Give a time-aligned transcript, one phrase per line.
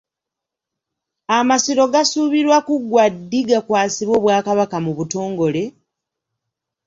[1.37, 5.63] Amasiro gasuubirwa kuggwa ddi gakwasibwe Obwakabaka mu butongole?